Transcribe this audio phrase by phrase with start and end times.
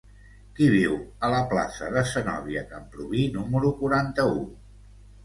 [0.59, 0.93] Qui viu
[1.27, 4.41] a la plaça de Zenòbia Camprubí número quaranta-u?